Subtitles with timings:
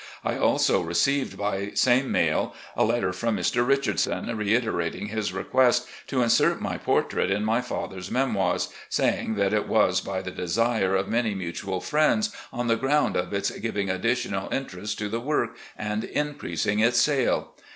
[0.25, 3.67] I also received by same mail a letter from Mr.
[3.67, 9.67] Richardson, reiterating his request to insert my portrait in my father's Memoirs, saying that it
[9.67, 14.51] was by the desire' of many mutual friends' on the groimd of its' giving additional
[14.51, 17.53] interest to the work, and increasing its sale.